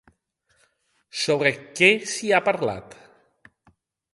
Sobre 1.23 1.51
què 1.81 1.91
s'hi 2.13 2.33
ha 2.33 2.41
parlat? 2.49 2.97